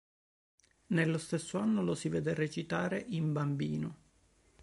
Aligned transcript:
Nello 0.87 1.19
stesso 1.19 1.59
anno 1.59 1.83
lo 1.83 1.93
si 1.93 2.09
vede 2.09 2.33
recitare 2.33 3.05
in 3.09 3.31
"Bambino! 3.31 3.97